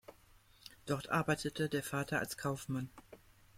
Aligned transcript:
Dort 0.87 1.09
arbeitete 1.09 1.69
der 1.69 1.83
Vater 1.83 2.17
als 2.17 2.35
Kaufmann. 2.35 2.89